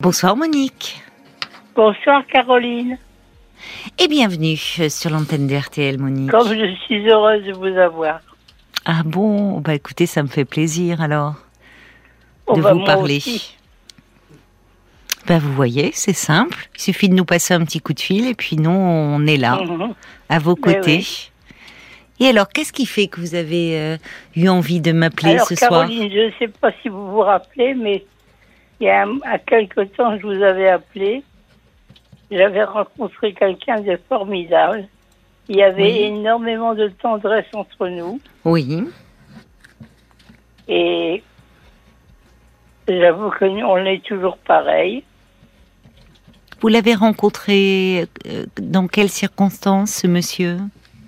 Bonsoir 0.00 0.36
Monique. 0.36 1.02
Bonsoir 1.74 2.26
Caroline. 2.26 2.98
Et 3.98 4.08
bienvenue 4.08 4.56
sur 4.56 5.10
l'antenne 5.10 5.46
de 5.46 5.54
RTL 5.56 5.98
Monique. 5.98 6.30
Comme 6.30 6.48
je 6.48 6.74
suis 6.86 7.08
heureuse 7.08 7.44
de 7.44 7.52
vous 7.52 7.76
avoir. 7.78 8.20
Ah 8.84 9.02
bon? 9.04 9.60
Bah 9.60 9.74
écoutez, 9.74 10.06
ça 10.06 10.22
me 10.22 10.28
fait 10.28 10.44
plaisir 10.44 11.00
alors 11.00 11.34
Oh, 12.46 12.56
de 12.56 12.62
bah, 12.62 12.72
vous 12.72 12.84
parler. 12.84 13.18
aussi. 13.18 13.56
Bah 15.26 15.38
vous 15.38 15.52
voyez, 15.52 15.90
c'est 15.94 16.14
simple. 16.14 16.68
Il 16.76 16.80
suffit 16.80 17.08
de 17.08 17.14
nous 17.14 17.24
passer 17.26 17.54
un 17.54 17.64
petit 17.64 17.80
coup 17.80 17.92
de 17.92 18.00
fil 18.00 18.26
et 18.26 18.34
puis 18.34 18.56
nous, 18.56 18.70
on 18.70 19.24
est 19.26 19.36
là, 19.36 19.60
Mhm. 19.62 19.94
à 20.28 20.38
vos 20.38 20.56
Mais 20.66 20.74
côtés. 20.74 20.96
oui. 20.98 21.30
Et 22.22 22.26
alors, 22.28 22.48
qu'est-ce 22.48 22.72
qui 22.72 22.84
fait 22.86 23.06
que 23.06 23.20
vous 23.20 23.34
avez 23.34 23.78
euh, 23.78 23.96
eu 24.36 24.48
envie 24.48 24.80
de 24.80 24.92
m'appeler 24.92 25.38
ce 25.38 25.54
soir? 25.54 25.70
Caroline, 25.70 26.10
je 26.10 26.26
ne 26.26 26.30
sais 26.38 26.48
pas 26.48 26.70
si 26.82 26.88
vous 26.88 27.10
vous 27.12 27.20
rappelez, 27.20 27.74
mais 27.74 28.04
il 28.80 28.86
y 28.86 28.90
a 28.90 29.06
à 29.24 29.38
quelque 29.38 29.82
temps, 29.82 30.16
je 30.18 30.26
vous 30.26 30.42
avais 30.42 30.68
appelé. 30.68 31.22
J'avais 32.30 32.64
rencontré 32.64 33.32
quelqu'un 33.34 33.80
de 33.80 33.98
formidable. 34.08 34.86
Il 35.48 35.56
y 35.56 35.62
avait 35.62 35.82
Oui. 35.82 36.02
énormément 36.02 36.74
de 36.74 36.88
tendresse 36.88 37.46
entre 37.54 37.88
nous. 37.88 38.20
Oui. 38.44 38.84
Et 40.68 41.22
j'avoue 42.88 43.30
que 43.30 43.44
nous, 43.46 43.66
on 43.66 43.76
est 43.78 44.02
toujours 44.04 44.38
pareil. 44.38 45.02
Vous 46.60 46.68
l'avez 46.68 46.94
rencontré 46.94 48.06
euh, 48.26 48.44
dans 48.60 48.86
quelles 48.86 49.08
circonstances, 49.08 49.90
ce 49.92 50.06
monsieur? 50.06 50.58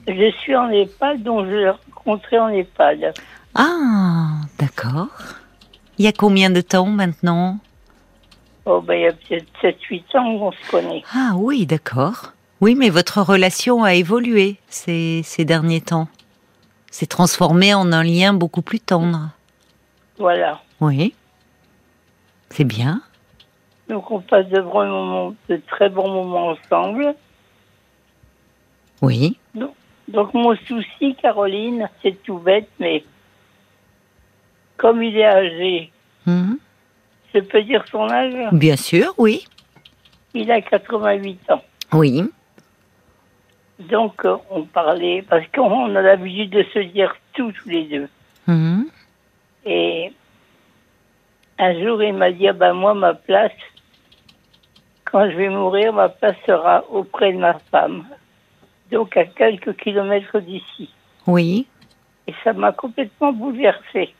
Je 0.09 0.31
suis 0.41 0.57
en 0.57 0.69
EHPAD, 0.71 1.23
donc 1.23 1.47
je 1.47 1.51
l'ai 1.55 1.71
rencontré 1.71 2.39
en 2.39 2.49
EHPAD. 2.49 3.13
Ah, 3.55 4.41
d'accord. 4.59 5.09
Il 5.99 6.05
y 6.05 6.09
a 6.09 6.13
combien 6.13 6.51
de 6.51 6.63
temps 6.63 6.87
maintenant? 6.87 7.59
Oh, 8.65 8.81
ben, 8.81 8.95
il 8.95 9.03
y 9.03 9.07
a 9.07 9.13
peut-être 9.13 9.47
7-8 9.63 10.17
ans 10.19 10.39
qu'on 10.39 10.53
se 10.53 10.71
connaît. 10.71 11.03
Ah 11.15 11.33
oui, 11.37 11.67
d'accord. 11.67 12.33
Oui, 12.61 12.75
mais 12.77 12.91
votre 12.91 13.21
relation 13.21 13.83
a 13.83 13.95
évolué 13.95 14.57
ces, 14.69 15.23
ces 15.25 15.45
derniers 15.45 15.81
temps. 15.81 16.09
S'est 16.91 17.07
transformée 17.07 17.75
en 17.75 17.91
un 17.93 18.05
lien 18.05 18.33
beaucoup 18.35 18.63
plus 18.63 18.79
tendre. 18.79 19.31
Voilà. 20.19 20.61
Oui. 20.81 21.15
C'est 22.51 22.65
bien. 22.65 23.03
Donc 23.89 24.11
on 24.11 24.21
passe 24.21 24.47
de, 24.49 24.61
vrais 24.61 24.87
moments, 24.87 25.35
de 25.49 25.61
très 25.69 25.89
bons 25.89 26.09
moments 26.09 26.49
ensemble. 26.51 27.15
Oui. 29.01 29.39
Donc 30.09 30.35
mon 30.35 30.55
souci, 30.69 31.17
Caroline, 31.21 31.89
c'est 32.03 32.23
tout 32.23 32.39
bête, 32.39 32.69
mais 32.79 33.03
comme 34.77 35.03
il 35.03 35.17
est 35.17 35.25
âgé, 35.27 35.91
Mhm. 36.27 36.59
Je 37.35 37.41
peux 37.41 37.63
dire 37.63 37.85
son 37.91 38.09
âge 38.11 38.35
Bien 38.53 38.77
sûr, 38.77 39.15
oui. 39.19 39.45
Il 40.35 40.51
a 40.51 40.61
88 40.61 41.51
ans. 41.51 41.63
Oui. 41.93 42.23
Donc 43.79 44.25
euh, 44.25 44.37
on 44.51 44.65
parlait, 44.65 45.25
parce 45.29 45.47
qu'on 45.55 45.95
a 45.95 46.03
l'habitude 46.03 46.51
de 46.51 46.65
se 46.73 46.79
dire 46.79 47.15
tout 47.35 47.53
tous 47.53 47.69
les 47.69 47.85
deux. 47.85 48.09
Mhm. 48.47 48.87
Et 49.65 50.13
un 51.59 51.81
jour, 51.81 52.03
il 52.03 52.15
m'a 52.15 52.33
dit, 52.33 52.49
ah 52.49 52.53
ben 52.53 52.73
moi, 52.73 52.95
ma 52.95 53.15
place, 53.15 53.53
quand 55.05 55.31
je 55.31 55.37
vais 55.37 55.49
mourir, 55.49 55.93
ma 55.93 56.09
place 56.09 56.37
sera 56.47 56.85
auprès 56.91 57.33
de 57.33 57.39
ma 57.39 57.59
femme. 57.71 58.05
Donc 58.91 59.17
à 59.17 59.25
quelques 59.25 59.77
kilomètres 59.77 60.39
d'ici. 60.41 60.91
Oui. 61.27 61.67
Et 62.27 62.35
ça 62.45 62.53
m'a 62.53 62.73
complètement 62.73 63.33
bouleversée. 63.33 64.15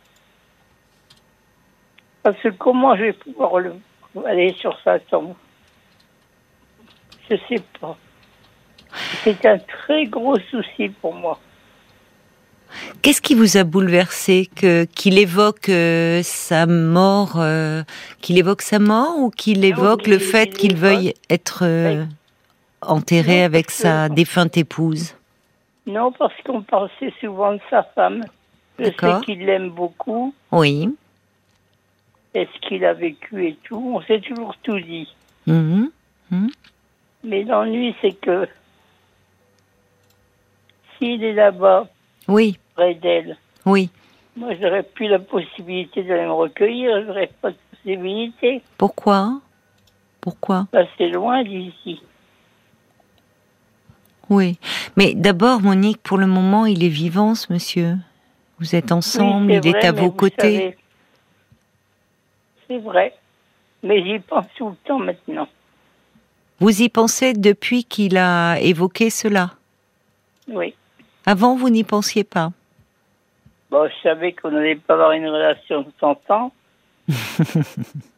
Parce 2.23 2.39
que 2.41 2.49
comment 2.51 2.97
je 2.97 3.03
vais 3.05 3.13
pouvoir 3.13 3.59
le- 3.59 3.75
aller 4.27 4.53
sur 4.55 4.79
sa 4.85 4.99
tombe 5.01 5.35
Je 7.31 7.37
sais 7.49 7.63
pas. 7.81 7.97
C'est 9.25 9.45
un 9.47 9.59
très 9.59 10.05
gros 10.05 10.39
souci 10.51 10.89
pour 11.01 11.15
moi. 11.15 11.39
Qu'est-ce 13.03 13.21
qui 13.21 13.35
vous 13.35 13.57
a 13.57 13.65
bouleversé 13.65 14.49
que 14.55 14.85
qu'il 14.85 15.19
évoque 15.19 15.69
euh, 15.69 16.21
sa 16.23 16.67
mort, 16.67 17.35
euh, 17.37 17.83
qu'il 18.21 18.39
évoque 18.39 18.63
sa 18.63 18.79
mort 18.79 19.19
ou 19.19 19.31
qu'il 19.31 19.65
évoque 19.65 20.07
le 20.07 20.19
fait 20.19 20.45
il 20.45 20.57
qu'il 20.57 20.77
veuille 20.77 21.13
être 21.29 21.65
euh, 21.67 22.05
enterré 22.81 23.41
Non, 23.41 23.45
avec 23.45 23.71
sa 23.71 24.09
que- 24.09 24.15
défunte 24.15 24.57
épouse? 24.57 25.15
Non, 25.87 26.13
parce 26.13 26.33
qu'on 26.47 26.63
parlait 26.63 27.13
souvent 27.21 27.53
de 27.55 27.61
sa 27.69 27.83
femme. 27.83 28.25
Je 28.79 28.85
sais 28.85 29.25
qu'il 29.25 29.45
l'aime 29.45 29.71
beaucoup. 29.71 30.35
Oui. 30.51 30.89
Est-ce 32.35 32.59
qu'il 32.67 32.85
a 32.85 32.95
vécu 32.95 33.47
et 33.47 33.57
tout? 33.65 33.93
On 33.97 34.01
s'est 34.03 34.21
toujours 34.21 34.57
tout 34.63 34.81
dit. 34.81 35.09
Mhm. 35.47 35.91
Mais 37.25 37.45
l'ennui, 37.45 37.95
c'est 38.01 38.13
que 38.19 38.49
s'il 40.99 41.23
est 41.23 41.35
là-bas, 41.35 41.89
Oui. 42.29 42.59
près 42.75 42.95
d'elle, 42.95 43.37
Oui. 43.67 43.91
moi, 44.37 44.51
j'aurais 44.61 44.83
plus 44.83 45.09
la 45.09 45.19
possibilité 45.19 46.03
d'aller 46.03 46.25
me 46.25 46.33
recueillir. 46.33 47.05
J'aurais 47.07 47.31
pas 47.41 47.51
de 47.51 47.57
possibilité. 47.71 48.63
Pourquoi? 48.79 49.41
Pourquoi? 50.21 50.67
Bah, 50.73 50.85
c'est 50.97 51.09
loin 51.09 51.43
d'ici. 51.45 52.01
Oui. 54.31 54.59
Mais 54.97 55.15
d'abord, 55.15 55.61
Monique, 55.61 56.03
pour 56.03 56.17
le 56.17 56.27
moment, 56.27 56.65
il 56.65 56.83
est 56.85 56.89
vivant, 56.89 57.35
ce 57.35 57.53
monsieur. 57.53 57.97
Vous 58.59 58.75
êtes 58.77 58.93
ensemble, 58.93 59.51
Oui, 59.53 59.61
il 59.63 59.77
est 59.77 59.85
à 59.85 59.93
vos 59.93 60.11
côtés. 60.11 60.37
savez, 60.57 60.77
C'est 62.73 62.79
vrai. 62.79 63.13
Mais 63.83 64.03
j'y 64.03 64.19
pense 64.21 64.47
tout 64.57 64.71
le 64.71 64.77
temps 64.87 64.99
maintenant. 64.99 65.47
Vous 66.59 66.81
y 66.83 66.89
pensez 66.89 67.35
depuis 67.35 67.85
qu'il 67.85 68.17
a 68.17 68.59
évoqué 68.61 69.11
cela? 69.11 69.51
Oui. 70.49 70.75
Avant, 71.27 71.55
vous 71.57 71.69
n'y 71.69 71.85
pensiez 71.85 72.25
pas? 72.25 72.51
Bon, 73.71 73.87
je 73.89 74.03
savais 74.09 74.33
qu'on 74.33 74.51
n'allait 74.53 74.77
pas 74.77 74.95
avoir 74.95 75.13
une 75.13 75.27
relation 75.29 75.83
de 75.83 75.91
100 76.01 76.31
ans. 76.31 76.53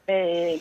mais 0.09 0.59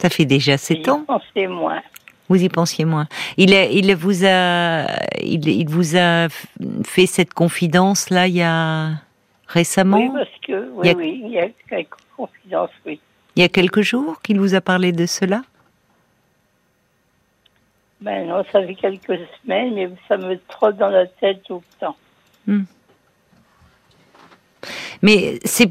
Ça 0.00 0.10
fait 0.10 0.24
déjà 0.24 0.56
j'y 0.56 0.58
sept 0.58 0.88
ans. 0.88 1.04
pensais 1.06 1.46
moins. 1.46 1.82
Vous 2.28 2.42
y 2.42 2.48
pensiez 2.48 2.84
moins. 2.84 3.06
Il, 3.36 3.52
a- 3.54 3.66
il 3.66 3.94
vous 3.94 4.24
a, 4.24 4.86
il, 5.20 5.46
il 5.46 5.68
vous 5.68 5.96
a 5.96 6.28
fait 6.84 7.06
cette 7.06 7.34
confidence 7.34 8.10
là 8.10 8.26
il 8.26 8.36
y 8.36 8.42
a 8.42 8.90
récemment, 9.46 9.98
Oui, 9.98 10.10
parce 10.14 10.30
oui, 10.74 10.82
Il 10.84 10.86
y 10.86 10.90
a- 10.90 10.94
oui, 10.96 11.22
il 11.24 11.30
y 11.32 11.38
a 11.38 11.48
quelques 11.68 11.94
confidences, 12.16 12.70
oui. 12.86 13.00
il 13.36 13.40
y 13.42 13.44
a 13.44 13.48
quelques 13.48 13.82
jours 13.82 14.20
qu'il 14.22 14.38
vous 14.40 14.54
a 14.54 14.60
parlé 14.60 14.92
de 14.92 15.06
cela? 15.06 15.42
Ben 18.00 18.26
non, 18.26 18.42
ça 18.50 18.66
fait 18.66 18.74
quelques 18.74 19.18
semaines, 19.42 19.74
mais 19.74 19.88
ça 20.08 20.16
me 20.16 20.36
trotte 20.48 20.76
dans 20.76 20.88
la 20.88 21.06
tête 21.06 21.42
tout 21.44 21.62
le 21.80 21.86
temps. 21.86 21.96
Mais 25.02 25.38
c'est, 25.44 25.68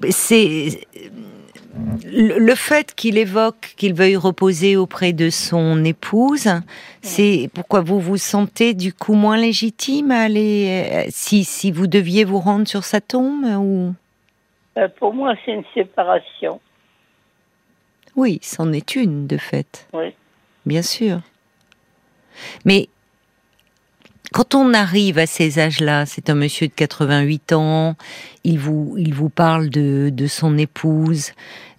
le 2.06 2.56
fait 2.56 2.94
qu'il 2.96 3.18
évoque 3.18 3.74
qu'il 3.78 3.94
veuille 3.94 4.16
reposer 4.18 4.76
auprès 4.78 5.14
de 5.14 5.30
son 5.30 5.84
épouse, 5.86 6.50
c'est 7.02 7.50
pourquoi 7.54 7.82
vous 7.82 8.00
vous 8.00 8.18
sentez 8.18 8.74
du 8.74 8.94
coup 8.94 9.14
moins 9.14 9.38
légitime 9.38 10.12
à 10.12 10.22
aller 10.22 10.68
euh, 10.92 11.10
si 11.10 11.44
si 11.46 11.72
vous 11.72 11.88
deviez 11.88 12.24
vous 12.26 12.40
rendre 12.40 12.68
sur 12.68 12.84
sa 12.84 13.00
tombe 13.02 13.46
ou? 13.58 13.94
Ben, 14.76 14.90
pour 14.90 15.14
moi, 15.14 15.34
c'est 15.46 15.52
une 15.54 15.64
séparation. 15.74 16.60
oui, 18.16 18.40
c'en 18.42 18.72
est 18.74 18.96
une 18.96 19.28
de 19.28 19.38
fait. 19.38 19.88
Oui. 19.94 20.14
Bien 20.66 20.82
sûr. 20.82 21.20
Mais 22.66 22.88
quand 24.32 24.56
on 24.56 24.74
arrive 24.74 25.18
à 25.18 25.26
ces 25.26 25.60
âges-là, 25.60 26.06
c'est 26.06 26.30
un 26.30 26.36
monsieur 26.36 26.68
de 26.68 26.74
88 26.74 27.54
ans, 27.54 27.96
il 28.44 28.60
vous, 28.60 28.96
il 28.98 29.14
vous 29.14 29.30
parle 29.30 29.70
de, 29.70 30.10
de 30.14 30.28
son 30.28 30.58
épouse, 30.58 31.32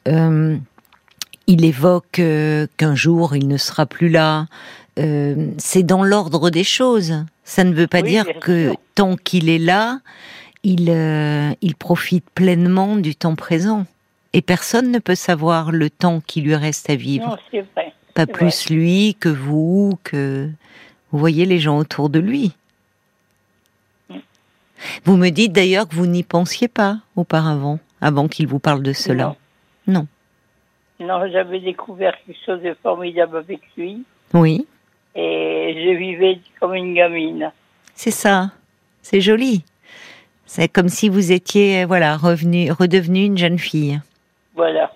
euh, 0.08 0.56
il 1.46 1.64
évoque 1.64 2.18
euh, 2.18 2.66
qu'un 2.76 2.94
jour 2.94 3.34
il 3.36 3.48
ne 3.48 3.56
sera 3.56 3.86
plus 3.86 4.08
là. 4.10 4.46
Euh, 4.98 5.48
c'est 5.56 5.82
dans 5.82 6.04
l'ordre 6.04 6.50
des 6.50 6.64
choses. 6.64 7.24
Ça 7.44 7.64
ne 7.64 7.72
veut 7.72 7.86
pas 7.86 8.00
Oui, 8.02 8.10
dire 8.10 8.26
que 8.40 8.68
sûr. 8.68 8.76
tant 8.94 9.16
qu'il 9.16 9.48
est 9.48 9.58
là, 9.58 10.00
il, 10.64 10.90
euh, 10.90 11.52
il 11.60 11.74
profite 11.74 12.24
pleinement 12.30 12.96
du 12.96 13.14
temps 13.14 13.34
présent. 13.34 13.86
Et 14.32 14.40
personne 14.42 14.90
ne 14.90 14.98
peut 14.98 15.14
savoir 15.14 15.72
le 15.72 15.90
temps 15.90 16.20
qui 16.20 16.40
lui 16.40 16.54
reste 16.54 16.88
à 16.88 16.94
vivre 16.96 17.28
Non, 17.28 17.36
c'est 17.50 17.60
vrai. 17.74 17.92
pas 18.14 18.22
C'est 18.26 18.32
plus 18.32 18.70
lui 18.70 19.14
que 19.20 19.28
vous, 19.28 19.98
que 20.04 20.48
vous 21.10 21.18
voyez 21.18 21.44
les 21.44 21.58
gens 21.58 21.78
autour 21.78 22.08
de 22.08 22.18
lui. 22.18 22.52
Mm. 24.08 24.16
Vous 25.04 25.16
me 25.16 25.28
dites 25.30 25.52
d'ailleurs 25.52 25.86
que 25.88 25.94
vous 25.94 26.06
n'y 26.06 26.22
pensiez 26.22 26.68
pas 26.68 26.98
auparavant, 27.16 27.78
avant 28.00 28.26
qu'il 28.28 28.46
vous 28.46 28.58
parle 28.58 28.82
de 28.82 28.92
cela. 28.94 29.36
Non. 29.86 30.06
Non, 30.98 31.28
j'avais 31.30 31.60
découvert 31.60 32.14
quelque 32.24 32.38
chose 32.46 32.62
de 32.62 32.74
formidable 32.82 33.36
avec 33.36 33.60
lui 33.76 34.04
Oui, 34.32 34.66
et 35.16 35.74
je 35.84 35.96
vivais 35.98 36.38
comme 36.60 36.74
une 36.74 36.94
gamine. 36.94 37.50
c'est 37.94 38.12
ça. 38.12 38.52
C'est 39.02 39.20
joli. 39.20 39.64
C'est 40.54 40.68
comme 40.68 40.90
si 40.90 41.08
vous 41.08 41.32
étiez, 41.32 41.86
voilà, 41.86 42.14
revenu, 42.18 42.70
redevenu 42.70 43.24
une 43.24 43.38
jeune 43.38 43.58
fille. 43.58 43.98
Voilà. 44.54 44.92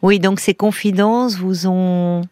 Oui, 0.00 0.18
donc 0.18 0.40
ces 0.40 0.54
confidences 0.54 1.36
vous 1.36 1.66
ont 1.66 2.22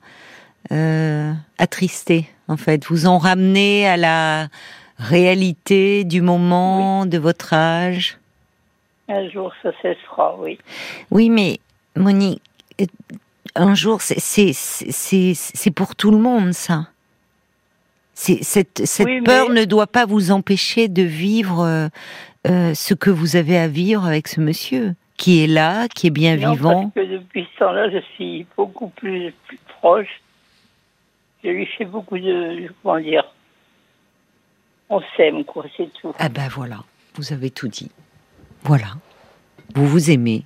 euh, 0.73 1.31
attristé, 1.59 2.27
en 2.49 2.57
fait, 2.57 2.87
vous 2.87 3.07
ont 3.07 3.19
ramené 3.19 3.87
à 3.87 3.99
la 3.99 4.49
réalité 4.99 6.05
du 6.05 6.23
moment, 6.23 7.05
de 7.05 7.19
votre 7.19 7.53
âge. 7.53 8.17
Un 9.11 9.29
jour, 9.29 9.53
ça 9.63 9.71
cessera, 9.83 10.35
oui. 10.39 10.59
Oui, 11.11 11.29
mais 11.29 11.59
Monique, 11.97 12.41
euh, 12.81 12.87
un 13.57 13.75
jour, 13.75 14.01
c'est 14.01 14.55
c'est 14.55 15.71
pour 15.71 15.97
tout 15.97 16.11
le 16.11 16.17
monde, 16.17 16.55
ça. 16.55 16.87
Cette, 18.15 18.87
cette 18.87 19.07
Oui, 19.07 19.21
peur 19.23 19.49
mais- 19.51 19.61
ne 19.61 19.65
doit 19.65 19.87
pas 19.89 20.07
vous 20.07 20.31
empêcher 20.31 20.89
de 20.89 21.03
vivre 21.03 21.61
euh, 21.61 21.89
euh, 22.47 22.73
ce 22.75 22.95
que 22.95 23.11
vous 23.11 23.37
avez 23.37 23.59
à 23.59 23.67
vivre 23.69 24.05
avec 24.05 24.29
ce 24.29 24.41
monsieur, 24.41 24.95
qui 25.17 25.43
est 25.43 25.47
là, 25.49 25.89
qui 25.89 26.07
est 26.07 26.11
bien 26.11 26.37
Non, 26.37 26.53
vivant. 26.53 26.91
parce 26.91 27.07
que 27.07 27.13
depuis 27.13 27.47
ce 27.55 27.59
temps-là, 27.59 27.91
je 27.91 27.99
suis 28.15 28.47
beaucoup 28.57 28.89
plus, 28.89 29.33
plus 29.49 29.59
proche. 29.81 30.21
Je 31.43 31.51
lui 31.51 31.67
fais 31.77 31.85
beaucoup 31.85 32.19
de, 32.19 32.71
comment 32.83 33.01
dire, 33.01 33.25
on 34.89 35.01
s'aime, 35.17 35.45
quoi, 35.45 35.65
c'est 35.77 35.93
tout. 36.01 36.15
Ah 36.19 36.29
ben 36.29 36.49
voilà, 36.49 36.85
vous 37.17 37.33
avez 37.33 37.51
tout 37.51 37.69
dit. 37.69 37.91
Voilà, 38.63 38.89
vous 39.75 39.87
vous 39.87 40.11
aimez. 40.11 40.45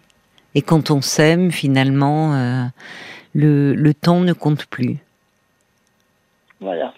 Et 0.55 0.63
quand 0.63 0.91
on 0.91 1.03
s'aime, 1.03 1.53
finalement, 1.53 2.35
euh, 2.35 2.65
le, 3.35 3.75
le 3.75 3.95
temps 3.95 4.21
ne 4.21 4.33
compte 4.33 4.67
plus. 4.67 4.97
Voilà, 6.61 6.93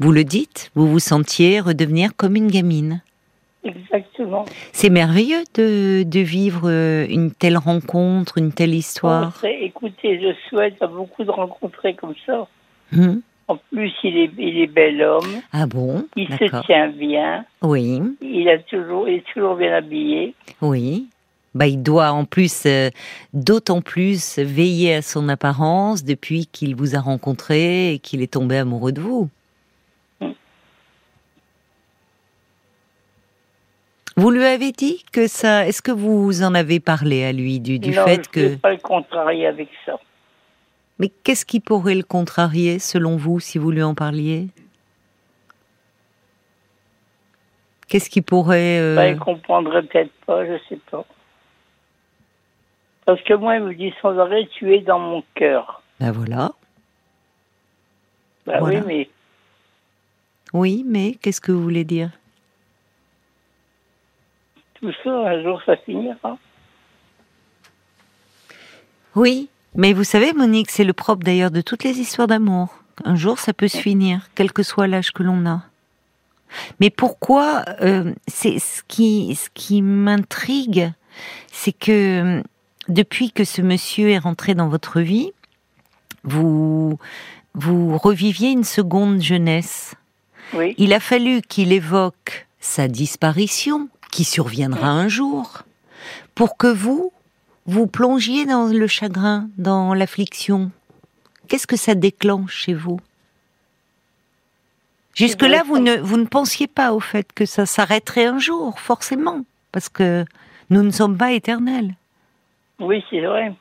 Vous 0.00 0.12
le 0.12 0.24
dites, 0.24 0.70
vous 0.74 0.88
vous 0.88 0.98
sentiez 0.98 1.60
redevenir 1.60 2.10
comme 2.16 2.34
une 2.34 2.48
gamine. 2.48 3.02
exactement. 3.64 4.44
C'est 4.72 4.88
merveilleux 4.90 5.44
de, 5.54 6.02
de 6.04 6.20
vivre 6.20 6.62
euh, 6.70 7.06
une 7.08 7.30
telle 7.32 7.58
rencontre, 7.58 8.38
une 8.38 8.52
telle 8.52 8.74
histoire. 8.74 9.36
serait- 9.36 9.62
écoutez, 9.62 10.20
je 10.20 10.32
souhaite 10.48 10.80
à 10.82 10.86
beaucoup 10.86 11.22
de 11.24 11.30
rencontrer 11.30 11.94
comme 11.94 12.14
ça. 12.26 12.46
Hum 12.96 13.20
En 13.48 13.56
plus, 13.72 13.92
il 14.02 14.16
est, 14.16 14.30
il 14.38 14.58
est 14.62 14.66
bel 14.66 15.02
homme, 15.02 15.42
Ah 15.52 15.66
bon? 15.66 16.06
Il 16.16 16.28
se 16.28 16.62
tient 16.66 16.88
bien, 16.88 17.44
Oui, 17.62 18.00
il, 18.22 18.48
a 18.48 18.58
toujours, 18.58 19.08
il 19.08 19.16
est 19.16 19.24
toujours 19.32 19.56
bien 19.56 19.72
habillé. 19.74 20.34
oui. 20.62 21.06
Bah, 21.52 21.66
il 21.66 21.82
doit 21.82 22.12
en 22.12 22.24
plus, 22.24 22.62
euh, 22.66 22.90
d'autant 23.34 23.80
plus, 23.80 24.38
veiller 24.38 24.94
à 24.94 25.02
son 25.02 25.28
apparence 25.28 26.04
depuis 26.04 26.46
qu'il 26.46 26.76
vous 26.76 26.94
a 26.94 27.00
rencontré 27.00 27.92
et 27.94 27.98
qu'il 27.98 28.22
est 28.22 28.32
tombé 28.34 28.56
amoureux 28.56 28.92
de 28.92 29.00
vous. 29.00 29.28
Vous 34.20 34.30
lui 34.30 34.44
avez 34.44 34.70
dit 34.72 35.02
que 35.12 35.26
ça. 35.28 35.66
Est-ce 35.66 35.80
que 35.80 35.92
vous 35.92 36.42
en 36.42 36.54
avez 36.54 36.78
parlé 36.78 37.24
à 37.24 37.32
lui 37.32 37.58
du, 37.58 37.78
du 37.78 37.92
non, 37.92 38.04
fait 38.04 38.16
je 38.34 38.40
ne 38.40 38.48
que. 38.48 38.56
pas 38.56 38.70
le 38.72 38.76
contrarier 38.76 39.46
avec 39.46 39.70
ça. 39.86 39.98
Mais 40.98 41.08
qu'est-ce 41.08 41.46
qui 41.46 41.58
pourrait 41.60 41.94
le 41.94 42.02
contrarier, 42.02 42.78
selon 42.78 43.16
vous, 43.16 43.40
si 43.40 43.56
vous 43.56 43.70
lui 43.70 43.82
en 43.82 43.94
parliez? 43.94 44.48
Qu'est-ce 47.88 48.10
qui 48.10 48.20
pourrait. 48.20 48.78
euh, 48.78 48.94
Bah, 48.96 49.08
il 49.08 49.18
comprendrait 49.18 49.82
peut-être 49.84 50.12
pas, 50.26 50.44
je 50.44 50.58
sais 50.68 50.78
pas. 50.90 51.06
Parce 53.06 53.22
que 53.22 53.32
moi, 53.32 53.56
il 53.56 53.62
me 53.64 53.74
dit 53.74 53.94
sans 54.02 54.18
arrêt, 54.18 54.46
tu 54.52 54.74
es 54.74 54.80
dans 54.80 54.98
mon 54.98 55.24
cœur. 55.34 55.82
Ben 55.98 56.12
voilà. 56.12 56.52
Bah 58.46 58.58
Voilà. 58.60 58.80
oui, 58.80 58.84
mais 58.86 59.08
Oui, 60.52 60.84
mais 60.86 61.14
qu'est-ce 61.22 61.40
que 61.40 61.52
vous 61.52 61.62
voulez 61.62 61.84
dire? 61.84 62.10
Tout 64.80 64.92
ça, 65.04 65.10
un 65.10 65.42
jour, 65.42 65.60
ça 65.64 65.76
finira. 65.76 66.38
Oui, 69.14 69.48
mais 69.74 69.92
vous 69.92 70.04
savez, 70.04 70.32
Monique, 70.32 70.70
c'est 70.70 70.84
le 70.84 70.92
propre 70.92 71.24
d'ailleurs 71.24 71.50
de 71.50 71.60
toutes 71.60 71.84
les 71.84 71.98
histoires 71.98 72.28
d'amour. 72.28 72.68
Un 73.04 73.16
jour, 73.16 73.38
ça 73.38 73.52
peut 73.52 73.68
se 73.68 73.78
finir, 73.78 74.28
quel 74.34 74.52
que 74.52 74.62
soit 74.62 74.86
l'âge 74.86 75.12
que 75.12 75.22
l'on 75.22 75.46
a. 75.46 75.62
Mais 76.80 76.90
pourquoi 76.90 77.64
euh, 77.80 78.12
C'est 78.26 78.58
ce 78.58 78.82
qui, 78.86 79.34
ce 79.36 79.48
qui 79.54 79.82
m'intrigue, 79.82 80.92
c'est 81.52 81.72
que 81.72 82.38
euh, 82.38 82.42
depuis 82.88 83.30
que 83.30 83.44
ce 83.44 83.62
monsieur 83.62 84.10
est 84.10 84.18
rentré 84.18 84.54
dans 84.54 84.68
votre 84.68 85.00
vie, 85.00 85.32
vous 86.24 86.98
vous 87.54 87.98
reviviez 87.98 88.50
une 88.50 88.64
seconde 88.64 89.20
jeunesse. 89.20 89.94
Oui, 90.52 90.74
Il 90.78 90.92
a 90.92 91.00
fallu 91.00 91.42
qu'il 91.42 91.72
évoque 91.72 92.46
sa 92.60 92.88
disparition, 92.88 93.88
qui 94.10 94.24
surviendra 94.24 94.88
un 94.88 95.08
jour, 95.08 95.62
pour 96.34 96.56
que 96.56 96.66
vous, 96.66 97.12
vous 97.66 97.86
plongiez 97.86 98.46
dans 98.46 98.66
le 98.66 98.86
chagrin, 98.86 99.48
dans 99.56 99.94
l'affliction. 99.94 100.70
Qu'est-ce 101.48 101.66
que 101.66 101.76
ça 101.76 101.94
déclenche 101.94 102.54
chez 102.54 102.74
vous? 102.74 103.00
Jusque-là, 105.14 105.62
vous 105.64 105.78
ne, 105.78 105.96
vous 105.96 106.16
ne 106.16 106.24
pensiez 106.24 106.66
pas 106.66 106.92
au 106.92 107.00
fait 107.00 107.32
que 107.32 107.44
ça 107.44 107.66
s'arrêterait 107.66 108.26
un 108.26 108.38
jour, 108.38 108.78
forcément, 108.78 109.44
parce 109.72 109.88
que 109.88 110.24
nous 110.70 110.82
ne 110.82 110.90
sommes 110.90 111.16
pas 111.16 111.32
éternels. 111.32 111.94
oui, 112.78 113.04
c'est 113.10 113.20
vrai. 113.20 113.52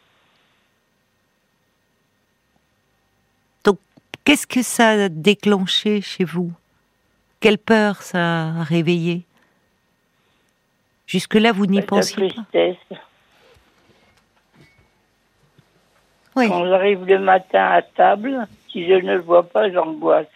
Donc, 3.66 3.78
qu'est-ce 4.24 4.48
que 4.48 4.62
ça 4.62 4.90
a 4.90 5.10
déclenché 5.10 6.02
chez 6.02 6.24
vous? 6.24 6.52
Quelle 7.40 7.58
peur 7.58 8.04
ça 8.04 8.50
a 8.50 8.64
réveillé 8.64 9.26
Jusque-là, 11.10 11.52
vous 11.54 11.66
n'y 11.66 11.82
pensiez 11.82 12.32
pas. 12.32 12.46
Oui. 16.36 16.48
Quand 16.48 16.68
j'arrive 16.68 17.04
le 17.04 17.18
matin 17.18 17.66
à 17.66 17.82
table, 17.82 18.48
si 18.72 18.88
je 18.88 18.94
ne 18.94 19.16
le 19.16 19.20
vois 19.20 19.42
pas, 19.42 19.72
j'angoisse. 19.72 20.28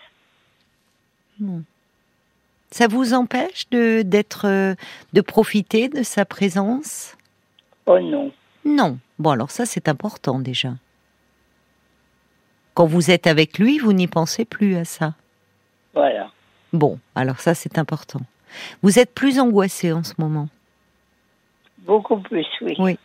Ça 2.72 2.88
vous 2.88 3.14
empêche 3.14 3.70
de 3.70 4.02
d'être 4.02 4.48
euh, 4.48 4.74
de 5.14 5.22
profiter 5.22 5.90
de 5.90 6.02
sa 6.02 6.26
présence? 6.26 7.18
Oh 7.86 8.00
non. 8.00 8.32
Non. 8.66 8.98
Bon 9.20 9.30
alors 9.30 9.52
ça 9.52 9.68
c'est 9.68 9.88
important 9.88 10.40
déjà. 10.40 10.74
Quand 12.74 12.88
vous 12.88 13.12
êtes 13.12 13.28
avec 13.28 13.60
lui, 13.60 13.78
vous 13.78 13.94
n'y 13.94 14.08
pensez 14.08 14.44
plus 14.44 14.76
à 14.76 14.86
ça. 14.86 15.14
Voilà. 15.94 16.32
Bon, 16.72 16.98
alors 17.14 17.40
ça 17.40 17.54
c'est 17.54 17.78
important. 17.78 18.22
Vous 18.82 18.98
êtes 18.98 19.14
plus 19.14 19.40
angoissé 19.40 19.94
en 19.94 20.04
ce 20.04 20.14
moment? 20.18 20.50
Beaucoup 21.86 22.18
plus, 22.18 22.48
oui. 22.62 22.76
Oui. 22.80 22.98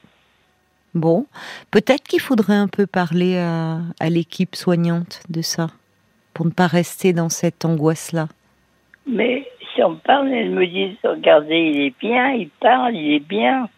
Bon, 0.95 1.27
peut-être 1.71 2.05
qu'il 2.05 2.21
faudrait 2.21 2.57
un 2.57 2.69
peu 2.69 2.87
parler 2.87 3.39
à, 3.39 3.81
à 4.01 4.09
l'équipe 4.09 4.57
soignante 4.57 5.21
de 5.29 5.43
ça, 5.43 5.69
pour 6.35 6.47
ne 6.47 6.51
pas 6.51 6.67
rester 6.67 7.13
dans 7.13 7.29
cette 7.29 7.65
angoisse-là. 7.65 8.29
Mais 9.07 9.47
si 9.75 9.83
on 9.83 9.97
parle, 9.97 10.29
elles 10.33 10.51
me 10.51 10.67
disent, 10.67 10.97
regardez, 11.05 11.57
il 11.57 11.81
est 11.83 11.99
bien, 12.01 12.31
il 12.33 12.49
parle, 12.61 12.97
il 12.97 13.15
est 13.15 13.27
bien. 13.27 13.69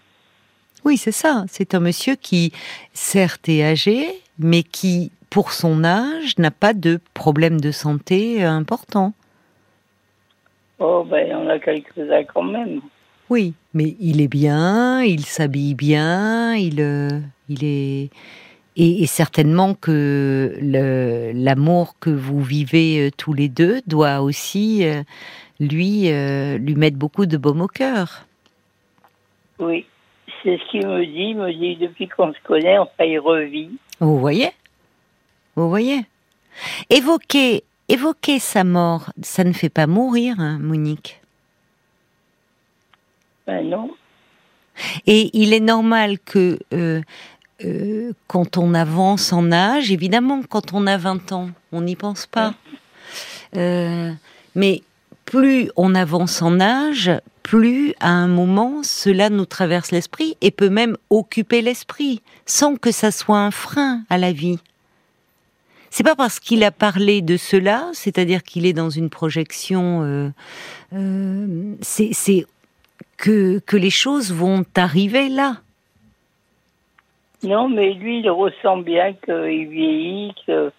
Oui, 0.85 0.97
c'est 0.97 1.13
ça. 1.13 1.45
C'est 1.49 1.75
un 1.75 1.81
monsieur 1.81 2.15
qui, 2.15 2.53
certes, 2.93 3.49
est 3.49 3.63
âgé, 3.63 4.09
mais 4.39 4.63
qui, 4.63 5.13
pour 5.29 5.53
son 5.53 5.85
âge, 5.85 6.39
n'a 6.39 6.51
pas 6.51 6.73
de 6.73 7.01
problème 7.13 7.61
de 7.61 7.71
santé 7.71 8.45
euh, 8.45 8.51
important. 8.51 9.13
Oh, 10.79 11.05
ben, 11.05 11.37
on 11.37 11.49
a 11.49 11.59
quelques-uns 11.59 12.25
quand 12.25 12.45
même. 12.45 12.81
Oui, 13.31 13.55
mais 13.75 13.97
il 14.01 14.21
est 14.21 14.29
bien, 14.29 15.03
il 15.03 15.25
s'habille 15.25 15.75
bien, 15.75 16.55
il, 16.57 16.81
euh, 16.81 17.21
il 17.49 17.65
est. 17.65 18.11
Et, 18.77 19.03
et 19.03 19.07
certainement 19.07 19.75
que 19.75 20.59
l'amour 21.35 21.95
que 22.01 22.11
vous 22.11 22.43
vivez 22.43 23.07
euh, 23.07 23.11
tous 23.17 23.33
les 23.33 23.49
deux 23.49 23.83
doit 23.87 24.21
aussi, 24.21 24.85
euh, 24.85 25.03
lui, 25.61 26.09
lui 26.59 26.75
mettre 26.75 26.97
beaucoup 26.97 27.27
de 27.27 27.37
baume 27.37 27.61
au 27.63 27.69
cœur. 27.69 28.27
Oui. 29.59 29.87
C'est 30.43 30.57
ce 30.57 30.71
qu'il 30.71 30.87
me 30.87 31.05
dit. 31.05 31.31
Il 31.31 31.37
me 31.37 31.53
dit, 31.53 31.77
depuis 31.77 32.09
qu'on 32.09 32.33
se 32.33 32.39
connaît, 32.45 32.79
enfin, 32.79 33.05
il 33.05 33.19
revit. 33.19 33.71
Vous 34.01 34.19
voyez? 34.19 34.51
Vous 35.55 35.69
voyez? 35.69 36.07
Évoquer, 36.89 37.63
évoquer 37.89 38.39
sa 38.39 38.65
mort, 38.65 39.13
ça 39.21 39.45
ne 39.45 39.53
fait 39.53 39.69
pas 39.69 39.87
mourir, 39.87 40.37
hein, 40.39 40.59
Monique. 40.59 41.20
Ben 43.51 43.69
non. 43.69 43.91
Et 45.09 45.31
il 45.33 45.53
est 45.53 45.61
normal 45.61 46.21
que 46.21 46.61
euh, 46.73 47.03
euh, 47.65 48.13
quand 48.29 48.59
on 48.59 48.75
avance 48.75 49.33
en 49.33 49.51
âge, 49.51 49.91
évidemment, 49.91 50.41
quand 50.49 50.73
on 50.73 50.87
a 50.87 50.97
20 50.97 51.33
ans, 51.33 51.51
on 51.73 51.81
n'y 51.81 51.97
pense 51.97 52.27
pas. 52.27 52.55
Euh, 53.57 54.13
mais 54.55 54.83
plus 55.25 55.73
on 55.75 55.97
avance 55.97 56.43
en 56.43 56.61
âge, 56.61 57.11
plus 57.43 57.93
à 57.99 58.11
un 58.11 58.29
moment 58.29 58.85
cela 58.85 59.31
nous 59.31 59.47
traverse 59.47 59.91
l'esprit 59.91 60.37
et 60.41 60.53
peut 60.53 60.71
même 60.71 60.97
occuper 61.11 61.61
l'esprit 61.61 62.23
sans 62.47 62.77
que 62.77 62.93
ça 62.93 63.11
soit 63.11 63.41
un 63.41 63.51
frein 63.51 64.05
à 64.11 64.17
la 64.17 64.31
vie. 64.31 64.61
C'est 65.91 66.05
pas 66.05 66.15
parce 66.15 66.39
qu'il 66.39 66.63
a 66.63 66.71
parlé 66.71 67.21
de 67.21 67.37
cela, 67.37 67.91
c'est-à-dire 67.95 68.45
qu'il 68.45 68.65
est 68.65 68.73
dans 68.73 68.91
une 68.91 69.11
projection, 69.11 70.03
euh, 70.05 70.31
euh, 70.95 71.75
c'est 71.81 72.11
c'est 72.13 72.47
que, 73.17 73.59
que 73.61 73.77
les 73.77 73.91
choses 73.91 74.33
vont 74.33 74.65
arriver 74.77 75.29
là. 75.29 75.57
Non, 77.43 77.69
mais 77.69 77.95
lui, 77.95 78.21
il 78.21 78.31
ressent 78.31 78.79
bien 78.79 79.15
qu'il 79.15 79.69
vieillit, 79.69 80.35
que... 80.47 80.73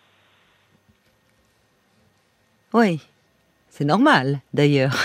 Oui, 2.73 3.01
c'est 3.69 3.85
normal 3.85 4.39
d'ailleurs. 4.53 4.95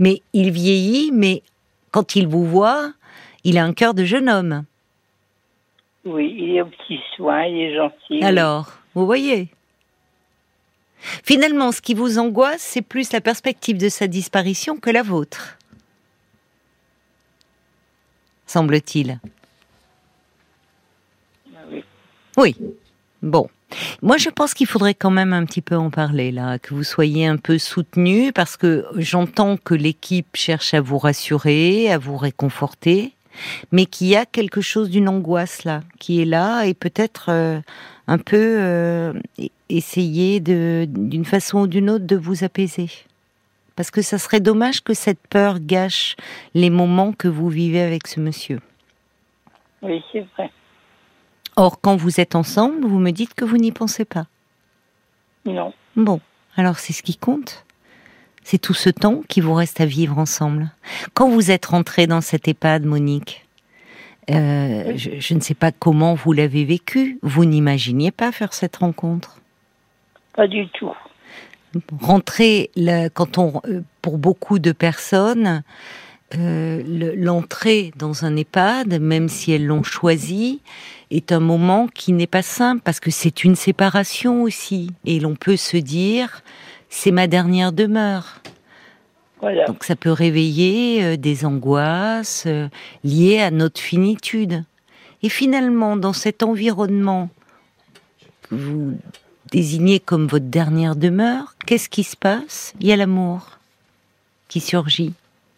Mais 0.00 0.22
il 0.32 0.50
vieillit, 0.50 1.10
mais 1.12 1.42
quand 1.92 2.16
il 2.16 2.26
vous 2.26 2.44
voit, 2.44 2.92
il 3.44 3.56
a 3.56 3.64
un 3.64 3.72
cœur 3.72 3.94
de 3.94 4.04
jeune 4.04 4.28
homme. 4.28 4.64
Oui, 6.04 6.34
il 6.36 6.56
est 6.56 6.62
au 6.62 6.66
petit 6.66 7.00
soin, 7.14 7.44
il 7.44 7.56
est 7.56 7.76
gentil. 7.76 8.24
Alors, 8.24 8.72
vous 8.94 9.06
voyez 9.06 9.48
Finalement, 11.24 11.72
ce 11.72 11.80
qui 11.80 11.94
vous 11.94 12.18
angoisse, 12.18 12.62
c'est 12.62 12.82
plus 12.82 13.12
la 13.12 13.20
perspective 13.20 13.78
de 13.78 13.88
sa 13.88 14.06
disparition 14.06 14.76
que 14.76 14.90
la 14.90 15.02
vôtre. 15.02 15.58
Semble-t-il. 18.46 19.18
Oui. 22.36 22.56
Bon. 23.22 23.48
Moi, 24.02 24.18
je 24.18 24.28
pense 24.28 24.52
qu'il 24.52 24.66
faudrait 24.66 24.94
quand 24.94 25.10
même 25.10 25.32
un 25.32 25.46
petit 25.46 25.62
peu 25.62 25.76
en 25.76 25.90
parler 25.90 26.30
là, 26.30 26.58
que 26.58 26.74
vous 26.74 26.84
soyez 26.84 27.26
un 27.26 27.38
peu 27.38 27.58
soutenu, 27.58 28.32
parce 28.32 28.56
que 28.56 28.84
j'entends 28.96 29.56
que 29.56 29.74
l'équipe 29.74 30.28
cherche 30.34 30.74
à 30.74 30.80
vous 30.80 30.98
rassurer, 30.98 31.90
à 31.90 31.96
vous 31.96 32.18
réconforter, 32.18 33.14
mais 33.70 33.86
qu'il 33.86 34.08
y 34.08 34.16
a 34.16 34.26
quelque 34.26 34.60
chose 34.60 34.90
d'une 34.90 35.08
angoisse 35.08 35.64
là, 35.64 35.80
qui 35.98 36.20
est 36.20 36.26
là, 36.26 36.64
et 36.64 36.74
peut-être 36.74 37.26
euh, 37.30 37.60
un 38.12 38.18
peu 38.18 38.58
euh, 38.58 39.14
essayer 39.70 40.38
de, 40.40 40.86
d'une 40.86 41.24
façon 41.24 41.60
ou 41.60 41.66
d'une 41.66 41.88
autre, 41.88 42.04
de 42.04 42.16
vous 42.16 42.44
apaiser. 42.44 42.90
Parce 43.74 43.90
que 43.90 44.02
ça 44.02 44.18
serait 44.18 44.40
dommage 44.40 44.82
que 44.82 44.92
cette 44.92 45.26
peur 45.30 45.60
gâche 45.60 46.16
les 46.52 46.68
moments 46.68 47.14
que 47.14 47.26
vous 47.26 47.48
vivez 47.48 47.80
avec 47.80 48.06
ce 48.06 48.20
monsieur. 48.20 48.60
Oui, 49.80 50.04
c'est 50.12 50.26
vrai. 50.36 50.50
Or, 51.56 51.80
quand 51.80 51.96
vous 51.96 52.20
êtes 52.20 52.34
ensemble, 52.34 52.84
vous 52.84 52.98
me 52.98 53.12
dites 53.12 53.32
que 53.32 53.46
vous 53.46 53.56
n'y 53.56 53.72
pensez 53.72 54.04
pas. 54.04 54.26
Non. 55.46 55.72
Bon, 55.96 56.20
alors 56.56 56.78
c'est 56.78 56.92
ce 56.92 57.02
qui 57.02 57.16
compte. 57.16 57.64
C'est 58.44 58.58
tout 58.58 58.74
ce 58.74 58.90
temps 58.90 59.22
qui 59.26 59.40
vous 59.40 59.54
reste 59.54 59.80
à 59.80 59.86
vivre 59.86 60.18
ensemble. 60.18 60.70
Quand 61.14 61.30
vous 61.30 61.50
êtes 61.50 61.64
rentrée 61.64 62.06
dans 62.06 62.20
cette 62.20 62.46
EHPAD, 62.46 62.84
Monique, 62.84 63.46
euh, 64.30 64.92
je, 64.96 65.10
je 65.18 65.34
ne 65.34 65.40
sais 65.40 65.54
pas 65.54 65.72
comment 65.72 66.14
vous 66.14 66.32
l'avez 66.32 66.64
vécu. 66.64 67.18
Vous 67.22 67.44
n'imaginiez 67.44 68.10
pas 68.10 68.32
faire 68.32 68.54
cette 68.54 68.76
rencontre? 68.76 69.38
Pas 70.34 70.46
du 70.46 70.68
tout. 70.68 70.92
Rentrer, 72.00 72.70
là, 72.76 73.08
quand 73.08 73.38
on, 73.38 73.60
euh, 73.66 73.80
pour 74.02 74.18
beaucoup 74.18 74.58
de 74.58 74.72
personnes, 74.72 75.62
euh, 76.34 76.82
le- 76.86 77.14
l'entrée 77.14 77.92
dans 77.96 78.24
un 78.24 78.36
EHPAD, 78.36 79.00
même 79.00 79.28
si 79.28 79.52
elles 79.52 79.66
l'ont 79.66 79.82
choisi, 79.82 80.60
est 81.10 81.32
un 81.32 81.40
moment 81.40 81.88
qui 81.88 82.12
n'est 82.12 82.26
pas 82.26 82.42
simple 82.42 82.80
parce 82.84 83.00
que 83.00 83.10
c'est 83.10 83.44
une 83.44 83.54
séparation 83.56 84.42
aussi. 84.42 84.90
Et 85.04 85.20
l'on 85.20 85.34
peut 85.34 85.56
se 85.56 85.76
dire, 85.76 86.42
c'est 86.88 87.10
ma 87.10 87.26
dernière 87.26 87.72
demeure. 87.72 88.40
Voilà. 89.42 89.66
Donc 89.66 89.82
ça 89.84 89.96
peut 89.96 90.12
réveiller 90.12 91.04
euh, 91.04 91.16
des 91.16 91.44
angoisses 91.44 92.44
euh, 92.46 92.68
liées 93.02 93.40
à 93.40 93.50
notre 93.50 93.80
finitude. 93.80 94.64
Et 95.24 95.28
finalement, 95.28 95.96
dans 95.96 96.12
cet 96.12 96.42
environnement 96.44 97.28
que 98.42 98.54
vous 98.54 98.96
désignez 99.50 99.98
comme 100.00 100.26
votre 100.28 100.46
dernière 100.46 100.96
demeure, 100.96 101.56
qu'est-ce 101.66 101.88
qui 101.88 102.04
se 102.04 102.16
passe? 102.16 102.72
Il 102.80 102.86
y 102.86 102.92
a 102.92 102.96
l'amour 102.96 103.58
qui 104.48 104.60
surgit 104.60 105.12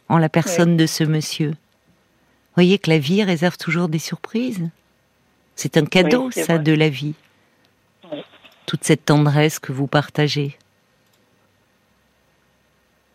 en 0.09 0.19
la 0.19 0.29
personne 0.29 0.77
de 0.77 0.87
ce 0.87 1.05
monsieur. 1.05 1.51
Vous 1.51 2.57
voyez 2.57 2.79
que 2.79 2.91
la 2.91 2.99
vie 2.99 3.23
réserve 3.23 3.59
toujours 3.59 3.89
des 3.89 3.99
surprises. 3.99 4.69
C'est 5.57 5.77
un 5.77 5.85
cadeau, 5.85 6.27
Oui, 6.27 6.33
ça, 6.33 6.55
vrai. 6.55 6.59
de 6.61 6.73
la 6.73 6.89
vie. 6.89 7.15
Toute 8.67 8.85
cette 8.85 9.05
tendresse 9.05 9.59
que 9.59 9.73
vous 9.73 9.87
partagez. 9.87 10.57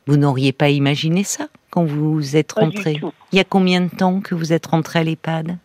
Vous 0.09 0.17
n'auriez 0.17 0.53
pas 0.53 0.69
imaginé 0.69 1.23
ça 1.23 1.49
quand 1.69 1.83
vous 1.85 2.35
êtes 2.35 2.53
rentré. 2.53 2.99
Il 3.31 3.35
y 3.37 3.39
a 3.39 3.43
combien 3.43 3.81
de 3.81 3.89
temps 3.95 4.21
que 4.21 4.33
vous 4.33 4.53
êtes 4.53 4.65
rentré 4.65 4.97
à 4.97 5.03
l'EHPAD 5.03 5.55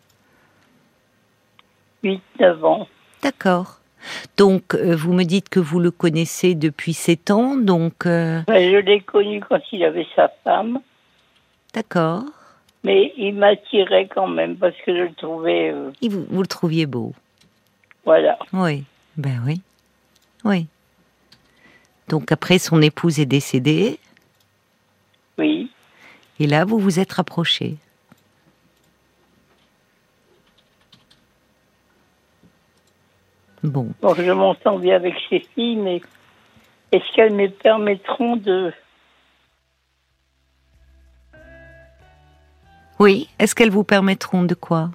8, 2.03 2.21
9 2.41 2.63
ans. 2.63 2.87
D'accord. 3.23 3.81
Donc, 4.37 4.75
euh, 4.75 4.95
vous 4.95 5.15
me 5.15 5.25
dites 5.25 5.49
que 5.49 5.61
vous 5.61 5.81
le 5.81 5.91
connaissez 5.91 6.55
depuis 6.55 6.93
7 6.93 7.31
ans, 7.31 7.57
donc... 7.57 8.05
euh, 8.05 8.43
Ben, 8.47 8.71
je 8.71 8.77
l'ai 8.77 9.01
connu 9.01 9.41
quand 9.41 9.61
il 9.73 9.83
avait 9.83 10.07
sa 10.15 10.29
femme, 10.45 10.79
D'accord. 11.73 12.25
mais 12.83 13.15
il 13.17 13.35
m'attirait 13.37 14.09
quand 14.15 14.29
même 14.29 14.57
parce 14.57 14.77
que 14.85 14.95
je 14.95 15.05
le 15.05 15.15
trouvais. 15.15 15.71
euh, 15.73 15.91
Et 16.03 16.11
vous, 16.11 16.27
vous 16.29 16.43
le 16.43 16.47
trouviez 16.47 16.85
beau 16.85 17.15
voilà. 18.05 18.39
Oui. 18.53 18.85
Ben 19.17 19.41
oui. 19.47 19.63
Oui. 20.45 20.67
Donc, 22.11 22.31
après, 22.31 22.59
son 22.59 22.83
épouse 22.83 23.19
est 23.19 23.25
décédée, 23.25 23.99
Oui. 25.39 25.71
et 26.39 26.47
là, 26.47 26.65
vous 26.65 26.79
vous 26.79 27.01
êtes 27.01 27.13
rapprochés. 27.13 27.77
Bon. 33.63 33.93
Bon, 34.03 34.15
je 34.15 34.31
m'entends 34.31 34.79
bien 34.79 34.97
avec 34.97 35.15
ses 35.31 35.41
filles, 35.55 35.77
mais 35.77 36.03
est-ce 36.93 37.05
qu'elles 37.15 37.33
me 37.35 37.49
permettront 37.49 38.37
de. 38.37 38.73
Oui. 42.99 43.29
Est-ce 43.39 43.55
qu'elles 43.55 43.71
vous 43.71 43.85
permettront 43.85 44.43
de 44.45 44.55
quoi? 44.55 44.91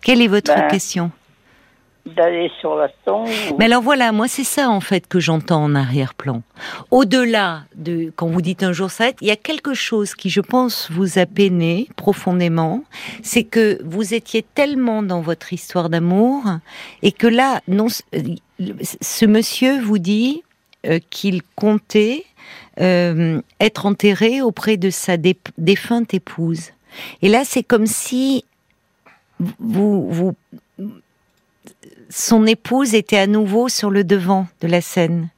Quelle 0.00 0.20
est 0.22 0.28
votre 0.28 0.52
Ben, 0.52 0.68
question? 0.68 1.12
D'aller 2.04 2.50
sur 2.60 2.74
la 2.74 2.88
tombe 3.04 3.28
Mais 3.58 3.66
alors 3.66 3.82
voilà, 3.82 4.10
moi 4.12 4.26
c'est 4.26 4.44
ça 4.44 4.68
en 4.70 4.80
fait 4.80 5.06
que 5.06 5.20
j'entends 5.20 5.62
en 5.62 5.74
arrière-plan. 5.74 6.42
Au-delà 6.90 7.62
de 7.76 8.12
quand 8.16 8.26
vous 8.26 8.42
dites 8.42 8.62
un 8.62 8.72
jour 8.72 8.90
ça, 8.90 9.10
il 9.20 9.28
y 9.28 9.30
a 9.30 9.36
quelque 9.36 9.72
chose 9.74 10.14
qui 10.14 10.28
je 10.28 10.40
pense 10.40 10.90
vous 10.90 11.18
a 11.18 11.26
peiné 11.26 11.88
profondément, 11.96 12.82
c'est 13.22 13.44
que 13.44 13.80
vous 13.84 14.14
étiez 14.14 14.44
tellement 14.54 15.02
dans 15.02 15.20
votre 15.20 15.52
histoire 15.52 15.88
d'amour 15.90 16.42
et 17.02 17.12
que 17.12 17.28
là, 17.28 17.60
non, 17.68 17.86
ce 17.88 19.26
monsieur 19.26 19.80
vous 19.80 19.98
dit 19.98 20.42
euh, 20.86 20.98
qu'il 21.10 21.42
comptait 21.54 22.24
euh, 22.80 23.40
être 23.60 23.86
enterré 23.86 24.42
auprès 24.42 24.76
de 24.76 24.90
sa 24.90 25.16
dé- 25.16 25.38
défunte 25.56 26.14
épouse. 26.14 26.70
Et 27.22 27.28
là, 27.28 27.42
c'est 27.44 27.62
comme 27.62 27.86
si 27.86 28.44
vous, 29.58 30.08
vous, 30.10 30.34
son 32.08 32.46
épouse 32.46 32.94
était 32.94 33.18
à 33.18 33.26
nouveau 33.26 33.68
sur 33.68 33.90
le 33.90 34.04
devant 34.04 34.46
de 34.60 34.68
la 34.68 34.80
scène. 34.80 35.28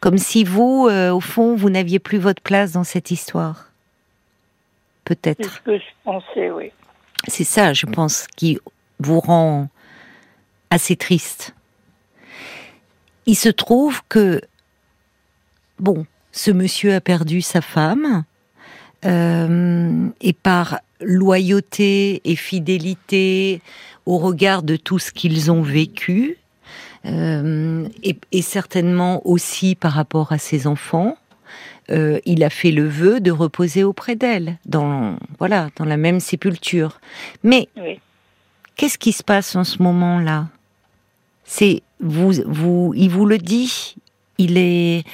Comme 0.00 0.18
si 0.18 0.44
vous, 0.44 0.86
euh, 0.88 1.10
au 1.12 1.20
fond, 1.20 1.56
vous 1.56 1.70
n'aviez 1.70 1.98
plus 1.98 2.18
votre 2.18 2.42
place 2.42 2.72
dans 2.72 2.84
cette 2.84 3.10
histoire. 3.10 3.70
C'est 5.08 5.16
Peut-être. 5.16 5.54
ce 5.54 5.60
que 5.60 5.78
je 5.78 5.84
pensais, 6.04 6.50
oui. 6.50 6.70
C'est 7.26 7.44
ça, 7.44 7.72
je 7.72 7.86
pense, 7.86 8.26
qui 8.36 8.58
vous 9.00 9.20
rend 9.20 9.68
assez 10.70 10.96
triste. 10.96 11.54
Il 13.26 13.34
se 13.34 13.48
trouve 13.48 14.02
que, 14.08 14.40
bon, 15.78 16.06
ce 16.32 16.50
monsieur 16.50 16.94
a 16.94 17.00
perdu 17.00 17.40
sa 17.40 17.60
femme, 17.60 18.24
euh, 19.04 20.08
et 20.20 20.32
par 20.32 20.80
loyauté 21.00 22.20
et 22.24 22.36
fidélité 22.36 23.62
au 24.08 24.16
regard 24.18 24.62
de 24.62 24.76
tout 24.76 24.98
ce 24.98 25.12
qu'ils 25.12 25.50
ont 25.52 25.60
vécu, 25.62 26.38
euh, 27.04 27.86
et, 28.02 28.16
et 28.32 28.42
certainement 28.42 29.20
aussi 29.26 29.74
par 29.74 29.92
rapport 29.92 30.32
à 30.32 30.38
ses 30.38 30.66
enfants, 30.66 31.16
euh, 31.90 32.18
il 32.24 32.42
a 32.42 32.50
fait 32.50 32.70
le 32.70 32.86
vœu 32.88 33.20
de 33.20 33.30
reposer 33.30 33.84
auprès 33.84 34.16
d'elle, 34.16 34.56
dans 34.64 35.16
voilà, 35.38 35.68
dans 35.76 35.84
la 35.84 35.96
même 35.96 36.20
sépulture. 36.20 37.00
Mais 37.42 37.68
oui. 37.76 38.00
qu'est-ce 38.76 38.96
qui 38.98 39.12
se 39.12 39.22
passe 39.22 39.54
en 39.56 39.64
ce 39.64 39.82
moment-là? 39.82 40.46
C'est 41.44 41.82
vous, 42.00 42.32
vous, 42.46 42.92
il 42.96 43.08
vous 43.10 43.26
le 43.26 43.38
dit. 43.38 43.94
Il 44.38 44.56
est, 44.56 45.04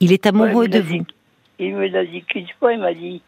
il 0.00 0.12
est 0.12 0.26
amoureux 0.26 0.64
Ouais, 0.64 0.66
il 0.66 0.70
de 0.70 0.80
vous. 0.80 0.98
dit- 0.98 1.06
Il 1.60 1.74
me 1.76 1.86
l'a 1.88 2.04
dit 2.04 2.22
qu'une 2.24 2.48
fois, 2.58 2.72
il 2.74 2.80
m'a 2.80 2.92
dit 2.94 3.22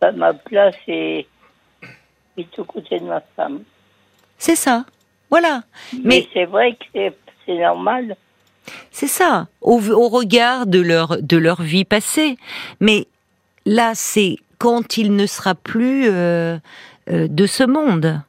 Bah, 0.00 0.12
ma 0.12 0.32
place 0.34 0.76
est, 0.88 1.26
est 2.38 2.58
aux 2.58 2.64
côtés 2.64 2.98
de 3.00 3.04
ma 3.04 3.20
femme. 3.36 3.60
C'est 4.38 4.56
ça. 4.56 4.84
Voilà. 5.30 5.62
Mais, 5.92 6.00
Mais- 6.04 6.28
c'est 6.32 6.44
vrai 6.44 6.72
que 6.74 6.84
c'est- 6.94 7.58
normal. 7.58 8.16
C'est 8.90 9.06
ça, 9.06 9.46
au, 9.60 9.80
au 9.90 10.08
regard 10.08 10.66
de 10.66 10.80
leur, 10.80 11.22
de 11.22 11.36
leur 11.36 11.62
vie 11.62 11.84
passée. 11.84 12.36
Mais 12.80 13.06
là, 13.64 13.92
c'est 13.94 14.36
quand 14.58 14.96
il 14.96 15.14
ne 15.14 15.26
sera 15.26 15.54
plus 15.54 16.08
euh, 16.08 16.58
euh, 17.10 17.28
de 17.28 17.46
ce 17.46 17.62
monde. 17.62 18.20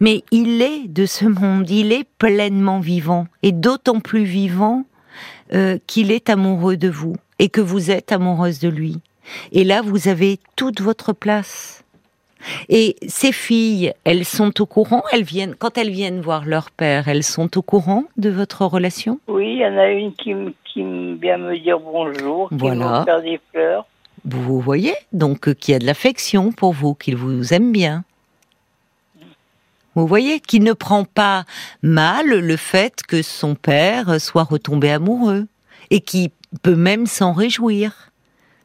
Mais 0.00 0.24
il 0.30 0.62
est 0.62 0.88
de 0.88 1.04
ce 1.04 1.26
monde, 1.26 1.68
il 1.68 1.92
est 1.92 2.08
pleinement 2.18 2.80
vivant, 2.80 3.26
et 3.42 3.52
d'autant 3.52 4.00
plus 4.00 4.24
vivant 4.24 4.84
euh, 5.52 5.76
qu'il 5.86 6.10
est 6.10 6.30
amoureux 6.30 6.76
de 6.78 6.88
vous, 6.88 7.16
et 7.38 7.50
que 7.50 7.60
vous 7.60 7.90
êtes 7.90 8.10
amoureuse 8.10 8.58
de 8.60 8.68
lui. 8.70 8.96
Et 9.52 9.62
là, 9.64 9.82
vous 9.82 10.08
avez 10.08 10.40
toute 10.56 10.80
votre 10.80 11.12
place. 11.12 11.83
Et 12.68 12.96
ces 13.06 13.32
filles, 13.32 13.92
elles 14.04 14.24
sont 14.24 14.60
au 14.60 14.66
courant, 14.66 15.02
elles 15.12 15.24
viennent, 15.24 15.54
quand 15.54 15.78
elles 15.78 15.90
viennent 15.90 16.20
voir 16.20 16.44
leur 16.44 16.70
père, 16.70 17.08
elles 17.08 17.22
sont 17.22 17.56
au 17.58 17.62
courant 17.62 18.04
de 18.16 18.30
votre 18.30 18.64
relation? 18.64 19.18
Oui, 19.28 19.54
il 19.54 19.58
y 19.58 19.66
en 19.66 19.76
a 19.78 19.88
une 19.88 20.12
qui, 20.14 20.34
qui 20.64 20.82
vient 21.14 21.38
me 21.38 21.58
dire 21.58 21.78
bonjour, 21.78 22.48
qui 22.50 22.56
Voilà. 22.56 23.00
me 23.00 23.04
faire 23.04 23.22
des 23.22 23.40
fleurs. 23.52 23.86
Vous 24.24 24.60
voyez 24.60 24.94
Donc, 25.12 25.48
euh, 25.48 25.54
qu'il 25.54 25.72
y 25.72 25.74
a 25.74 25.78
de 25.78 25.86
l'affection 25.86 26.50
pour 26.52 26.72
vous, 26.72 26.94
qu'il 26.94 27.16
vous 27.16 27.52
aime 27.52 27.72
bien. 27.72 28.04
Vous 29.94 30.06
voyez 30.06 30.40
qu'il 30.40 30.64
ne 30.64 30.72
prend 30.72 31.04
pas 31.04 31.44
mal 31.82 32.26
le 32.26 32.56
fait 32.56 33.02
que 33.06 33.22
son 33.22 33.54
père 33.54 34.20
soit 34.20 34.42
retombé 34.42 34.90
amoureux 34.90 35.46
et 35.90 36.00
qui 36.00 36.32
peut 36.62 36.74
même 36.74 37.06
s'en 37.06 37.32
réjouir 37.32 38.10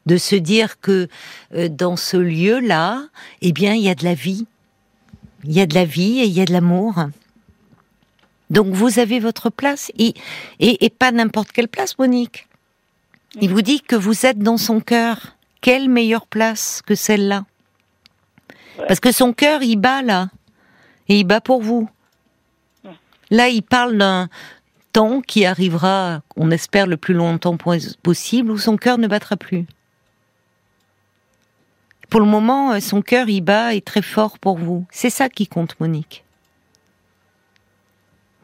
de 0.06 0.16
se 0.16 0.36
dire 0.36 0.80
que 0.80 1.08
euh, 1.54 1.68
dans 1.68 1.96
ce 1.96 2.16
lieu-là, 2.16 3.02
eh 3.42 3.52
bien, 3.52 3.74
il 3.74 3.82
y 3.82 3.88
a 3.88 3.94
de 3.94 4.04
la 4.04 4.14
vie. 4.14 4.46
Il 5.44 5.52
y 5.52 5.60
a 5.60 5.66
de 5.66 5.74
la 5.74 5.84
vie 5.84 6.20
et 6.20 6.24
il 6.24 6.32
y 6.32 6.40
a 6.40 6.44
de 6.44 6.52
l'amour. 6.52 6.94
Donc 8.50 8.68
vous 8.74 8.98
avez 8.98 9.20
votre 9.20 9.48
place 9.50 9.92
et, 9.98 10.14
et, 10.58 10.84
et 10.84 10.90
pas 10.90 11.12
n'importe 11.12 11.52
quelle 11.52 11.68
place, 11.68 11.98
Monique. 11.98 12.46
Il 13.40 13.50
vous 13.50 13.62
dit 13.62 13.80
que 13.80 13.94
vous 13.94 14.26
êtes 14.26 14.40
dans 14.40 14.56
son 14.56 14.80
cœur. 14.80 15.36
Quelle 15.60 15.88
meilleure 15.88 16.26
place 16.26 16.82
que 16.84 16.94
celle-là? 16.94 17.44
Ouais. 18.78 18.86
Parce 18.88 18.98
que 18.98 19.12
son 19.12 19.32
cœur, 19.32 19.62
il 19.62 19.76
bat 19.76 20.02
là. 20.02 20.30
Et 21.08 21.20
il 21.20 21.24
bat 21.24 21.40
pour 21.40 21.62
vous. 21.62 21.88
Là, 23.30 23.48
il 23.48 23.62
parle 23.62 23.96
d'un 23.96 24.28
temps 24.92 25.20
qui 25.20 25.44
arrivera, 25.44 26.22
on 26.36 26.50
espère, 26.50 26.86
le 26.86 26.96
plus 26.96 27.14
longtemps 27.14 27.56
pos- 27.56 27.96
possible, 28.02 28.50
où 28.50 28.58
son 28.58 28.76
cœur 28.76 28.98
ne 28.98 29.06
battra 29.06 29.36
plus. 29.36 29.66
Pour 32.10 32.20
le 32.20 32.26
moment, 32.26 32.72
euh, 32.72 32.80
son 32.80 33.02
cœur, 33.02 33.28
il 33.28 33.40
bat 33.40 33.74
est 33.74 33.84
très 33.84 34.02
fort 34.02 34.38
pour 34.38 34.58
vous. 34.58 34.84
C'est 34.90 35.10
ça 35.10 35.28
qui 35.28 35.46
compte, 35.46 35.78
Monique. 35.80 36.24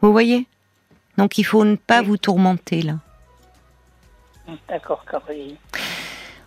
Vous 0.01 0.11
voyez? 0.11 0.47
Donc 1.17 1.37
il 1.37 1.43
faut 1.43 1.65
ne 1.65 1.75
pas 1.75 2.01
Oui. 2.01 2.07
vous 2.07 2.17
tourmenter 2.17 2.81
là. 2.81 2.95
D'accord, 4.69 5.03
Caroline. 5.09 5.55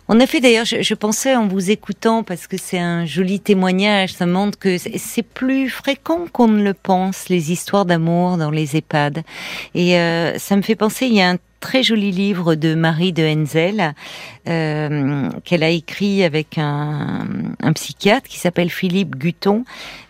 En 0.07 0.19
effet, 0.19 0.41
d'ailleurs, 0.41 0.65
je, 0.65 0.81
je 0.81 0.93
pensais 0.95 1.35
en 1.35 1.47
vous 1.47 1.69
écoutant, 1.71 2.23
parce 2.23 2.47
que 2.47 2.57
c'est 2.57 2.79
un 2.79 3.05
joli 3.05 3.39
témoignage, 3.39 4.13
ça 4.13 4.25
montre 4.25 4.57
que 4.57 4.77
c'est- 4.77 4.97
c'est 4.97 5.21
plus 5.23 5.69
fréquent 5.69 6.25
qu'on 6.33 6.47
ne 6.47 6.63
le 6.63 6.73
pense, 6.73 7.29
les 7.29 7.51
histoires 7.51 7.85
d'amour 7.85 8.37
dans 8.37 8.49
les 8.51 8.75
EHPAD. 8.75 9.23
Et 9.75 9.97
euh, 9.99 10.37
ça 10.39 10.55
me 10.55 10.61
fait 10.63 10.75
penser, 10.75 11.05
il 11.05 11.13
y 11.13 11.21
a 11.21 11.29
un 11.29 11.37
très 11.61 11.83
joli 11.83 12.11
livre 12.11 12.55
de 12.55 12.73
Marie 12.73 13.13
de 13.13 13.23
Henzel 13.23 13.93
euh, 14.47 15.29
qu'elle 15.43 15.63
a 15.63 15.69
écrit 15.69 16.23
avec 16.23 16.57
un, 16.57 17.27
un 17.61 17.73
psychiatre 17.73 18.27
qui 18.27 18.39
s'appelle 18.39 18.69
Philippe 18.69 19.15
Guton, 19.15 19.65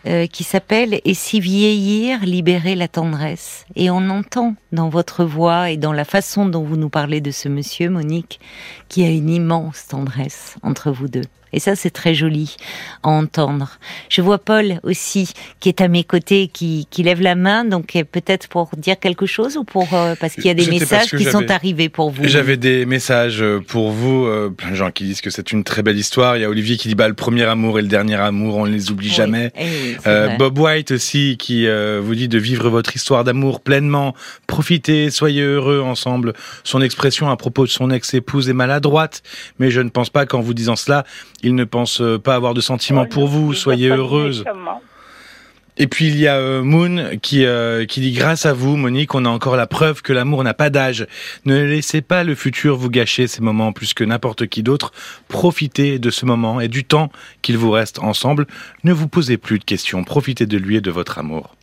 euh, 0.06 0.26
qui 0.26 0.42
s'appelle 0.44 1.00
Et 1.04 1.14
si 1.14 1.40
vieillir 1.40 2.24
libérer 2.24 2.74
la 2.74 2.88
tendresse? 2.88 3.66
Et 3.76 3.90
on 3.90 4.08
entend 4.10 4.54
dans 4.72 4.88
votre 4.88 5.24
voix 5.24 5.70
et 5.70 5.76
dans 5.76 5.92
la 5.92 6.04
façon 6.04 6.46
dont 6.46 6.62
vous 6.62 6.76
nous 6.76 6.88
parlez 6.88 7.20
de 7.20 7.30
ce 7.30 7.48
monsieur, 7.48 7.90
Monique, 7.90 8.40
qu'il 8.88 9.04
y 9.04 9.06
a 9.06 9.10
une 9.10 9.30
immense 9.30 9.86
tendresse 9.88 10.56
entre 10.62 10.90
vous 10.90 11.08
deux. 11.08 11.22
Et 11.52 11.60
ça, 11.60 11.76
c'est 11.76 11.90
très 11.90 12.14
joli 12.14 12.56
à 13.02 13.10
entendre. 13.10 13.78
Je 14.08 14.22
vois 14.22 14.38
Paul 14.38 14.80
aussi, 14.82 15.32
qui 15.60 15.68
est 15.68 15.80
à 15.80 15.88
mes 15.88 16.04
côtés, 16.04 16.48
qui, 16.48 16.86
qui 16.90 17.02
lève 17.02 17.20
la 17.20 17.34
main, 17.34 17.64
donc 17.64 17.94
euh, 17.94 18.04
peut-être 18.10 18.48
pour 18.48 18.70
dire 18.76 18.98
quelque 18.98 19.26
chose 19.26 19.56
ou 19.56 19.64
pour 19.64 19.92
euh, 19.92 20.14
parce 20.18 20.34
qu'il 20.34 20.46
y 20.46 20.50
a 20.50 20.54
des 20.54 20.66
messages 20.66 21.10
qui 21.10 21.24
sont 21.24 21.50
arrivés 21.50 21.88
pour 21.88 22.10
vous. 22.10 22.26
J'avais 22.26 22.56
des 22.56 22.86
messages 22.86 23.44
pour 23.68 23.90
vous, 23.90 24.21
euh, 24.26 24.50
plein 24.50 24.70
de 24.70 24.74
gens 24.74 24.90
qui 24.90 25.04
disent 25.04 25.20
que 25.20 25.30
c'est 25.30 25.52
une 25.52 25.64
très 25.64 25.82
belle 25.82 25.98
histoire. 25.98 26.36
Il 26.36 26.40
y 26.42 26.44
a 26.44 26.48
Olivier 26.50 26.76
qui 26.76 26.88
dit 26.88 26.94
bah 26.94 27.08
le 27.08 27.14
premier 27.14 27.44
amour 27.44 27.78
et 27.78 27.82
le 27.82 27.88
dernier 27.88 28.14
amour, 28.16 28.56
on 28.56 28.66
ne 28.66 28.72
les 28.72 28.90
oublie 28.90 29.08
Oui. 29.08 29.14
jamais. 29.14 29.52
Eh 29.56 29.64
oui, 29.64 29.96
Euh. 30.06 30.36
Bob 30.36 30.58
White 30.58 30.92
aussi 30.92 31.36
qui 31.38 31.66
euh, 31.66 32.00
vous 32.02 32.14
dit 32.14 32.28
de 32.28 32.38
vivre 32.38 32.68
votre 32.70 32.94
histoire 32.96 33.24
d'amour 33.24 33.60
pleinement, 33.60 34.14
profitez, 34.46 35.10
soyez 35.10 35.42
heureux 35.42 35.80
ensemble. 35.80 36.32
Son 36.64 36.80
expression 36.82 37.28
à 37.30 37.36
propos 37.36 37.64
de 37.64 37.70
son 37.70 37.90
ex-épouse 37.90 38.48
est 38.48 38.52
maladroite, 38.54 39.22
mais 39.58 39.70
je 39.70 39.80
ne 39.80 39.88
pense 39.90 40.10
pas 40.10 40.26
qu'en 40.26 40.40
vous 40.40 40.54
disant 40.54 40.76
cela, 40.76 41.04
il 41.42 41.54
ne 41.54 41.64
pense 41.64 42.02
pas 42.22 42.34
avoir 42.34 42.54
de 42.54 42.60
sentiments 42.60 43.04
Oh, 43.06 43.12
pour 43.12 43.26
vous, 43.28 43.54
soyez 43.54 43.88
heureuse. 43.88 44.44
Et 45.78 45.86
puis 45.86 46.08
il 46.08 46.18
y 46.18 46.26
a 46.26 46.36
euh, 46.36 46.62
Moon 46.62 47.16
qui, 47.22 47.46
euh, 47.46 47.86
qui 47.86 48.00
dit 48.00 48.12
grâce 48.12 48.44
à 48.44 48.52
vous, 48.52 48.76
Monique, 48.76 49.14
on 49.14 49.24
a 49.24 49.28
encore 49.28 49.56
la 49.56 49.66
preuve 49.66 50.02
que 50.02 50.12
l'amour 50.12 50.44
n'a 50.44 50.52
pas 50.52 50.68
d'âge. 50.68 51.06
Ne 51.46 51.62
laissez 51.62 52.02
pas 52.02 52.24
le 52.24 52.34
futur 52.34 52.76
vous 52.76 52.90
gâcher 52.90 53.26
ces 53.26 53.40
moments 53.40 53.72
plus 53.72 53.94
que 53.94 54.04
n'importe 54.04 54.46
qui 54.46 54.62
d'autre. 54.62 54.92
Profitez 55.28 55.98
de 55.98 56.10
ce 56.10 56.26
moment 56.26 56.60
et 56.60 56.68
du 56.68 56.84
temps 56.84 57.10
qu'il 57.40 57.56
vous 57.56 57.70
reste 57.70 58.00
ensemble. 58.00 58.46
Ne 58.84 58.92
vous 58.92 59.08
posez 59.08 59.38
plus 59.38 59.58
de 59.58 59.64
questions. 59.64 60.04
Profitez 60.04 60.46
de 60.46 60.58
lui 60.58 60.76
et 60.76 60.82
de 60.82 60.90
votre 60.90 61.18
amour. 61.18 61.56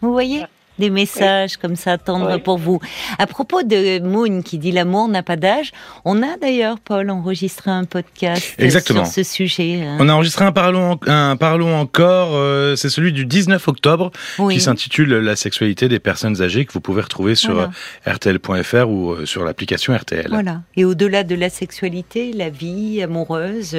Vous 0.00 0.12
voyez? 0.12 0.44
Des 0.80 0.90
messages 0.90 1.56
comme 1.56 1.76
ça 1.76 1.96
tendres 1.98 2.34
Oui. 2.34 2.40
pour 2.40 2.58
vous. 2.58 2.80
À 3.18 3.28
propos 3.28 3.62
de 3.62 4.00
Moon 4.00 4.42
qui 4.42 4.58
dit 4.58 4.72
l'amour 4.72 5.06
n'a 5.06 5.22
pas 5.22 5.36
d'âge, 5.36 5.70
on 6.04 6.22
a 6.24 6.36
d'ailleurs, 6.40 6.80
Paul, 6.80 7.08
enregistré 7.10 7.70
un 7.70 7.84
podcast 7.84 8.54
Exactement. 8.58 9.04
sur 9.04 9.14
ce 9.14 9.22
sujet. 9.22 9.82
hein. 9.86 9.96
On 10.00 10.08
a 10.08 10.12
enregistré 10.14 10.44
un 10.44 10.50
Parlons, 10.52 10.98
un 11.06 11.36
Parlons 11.36 11.76
encore, 11.78 12.30
euh, 12.34 12.74
c'est 12.74 12.88
celui 12.88 13.12
du 13.12 13.26
19 13.26 13.68
octobre, 13.68 14.10
Oui. 14.40 14.54
qui 14.54 14.60
s'intitule 14.60 15.10
La 15.20 15.36
sexualité 15.36 15.88
des 15.88 16.00
personnes 16.00 16.40
âgées, 16.42 16.64
que 16.64 16.72
vous 16.72 16.80
pouvez 16.80 17.02
retrouver 17.02 17.34
sur 17.36 17.52
Voilà. 17.54 17.70
euh, 18.08 18.12
rtl.fr 18.14 18.88
ou 18.88 19.12
euh, 19.12 19.26
sur 19.26 19.44
l'application 19.44 19.94
RTL. 19.94 20.26
Voilà. 20.30 20.62
Et 20.76 20.84
au-delà 20.84 21.22
de 21.22 21.34
la 21.34 21.50
sexualité, 21.50 22.32
la 22.32 22.48
vie 22.50 23.02
amoureuse 23.02 23.76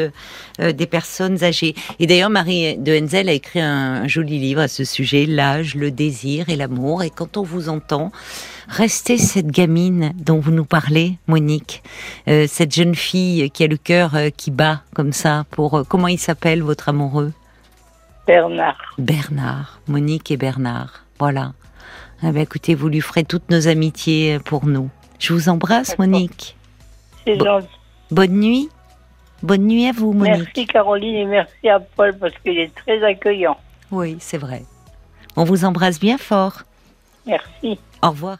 euh, 0.60 0.72
des 0.72 0.86
personnes 0.86 1.44
âgées. 1.44 1.74
Et 2.00 2.06
d'ailleurs, 2.08 2.30
Marie 2.30 2.78
de 2.78 2.92
Henzel 3.02 3.28
a 3.30 3.34
écrit 3.34 3.60
un, 3.62 4.04
un 4.04 4.08
joli 4.08 4.38
livre 4.40 4.62
à 4.62 4.68
ce 4.68 4.84
sujet, 4.84 5.26
L'âge, 5.26 5.76
le 5.76 5.90
désir 5.92 6.50
et 6.50 6.56
l'amour. 6.56 6.91
Et 7.00 7.10
quand 7.10 7.38
on 7.38 7.44
vous 7.44 7.70
entend, 7.70 8.12
restez 8.68 9.18
cette 9.18 9.48
gamine 9.48 10.12
dont 10.16 10.40
vous 10.40 10.52
nous 10.52 10.66
parlez, 10.66 11.18
Monique, 11.28 11.84
Euh, 12.28 12.46
cette 12.50 12.74
jeune 12.74 12.96
fille 12.96 13.50
qui 13.52 13.64
a 13.64 13.68
le 13.68 13.78
cœur 13.78 14.16
euh, 14.16 14.30
qui 14.36 14.52
bat 14.52 14.82
comme 14.94 15.14
ça. 15.14 15.46
Pour 15.52 15.78
euh, 15.78 15.84
comment 15.88 16.08
il 16.08 16.20
s'appelle 16.20 16.62
votre 16.62 16.90
amoureux? 16.90 17.32
Bernard. 18.28 18.78
Bernard, 18.98 19.80
Monique 19.88 20.32
et 20.32 20.38
Bernard. 20.38 21.06
Voilà. 21.20 21.54
Ah 22.22 22.32
ben, 22.32 22.42
écoutez, 22.42 22.76
vous 22.76 22.90
lui 22.90 23.02
ferez 23.02 23.24
toutes 23.24 23.50
nos 23.50 23.68
amitiés 23.68 24.40
pour 24.44 24.66
nous. 24.66 24.90
Je 25.20 25.34
vous 25.34 25.50
embrasse. 25.50 25.98
Monique. 25.98 26.58
C'est 27.26 27.38
gentil. 27.38 27.68
Bonne 28.12 28.40
nuit. 28.40 28.70
Bonne 29.44 29.66
nuit 29.66 29.88
à 29.88 29.92
vous, 29.92 30.14
Monique. 30.14 30.50
Merci 30.56 30.68
Caroline 30.68 31.16
et 31.16 31.26
merci 31.26 31.70
à 31.70 31.80
Paul 31.80 32.16
parce 32.20 32.34
qu'il 32.44 32.60
est 32.60 32.74
très 32.76 33.04
accueillant. 33.04 33.58
Oui, 33.90 34.18
c'est 34.20 34.38
vrai. 34.38 34.64
On 35.36 35.44
vous 35.44 35.66
embrasse 35.66 36.00
bien 36.00 36.18
fort. 36.18 36.64
Merci. 37.26 37.80
Au 38.02 38.10
revoir. 38.10 38.38